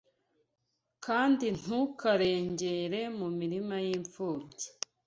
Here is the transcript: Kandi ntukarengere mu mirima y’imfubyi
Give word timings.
Kandi 1.05 1.45
ntukarengere 1.57 3.01
mu 3.17 3.27
mirima 3.37 3.75
y’imfubyi 3.85 4.67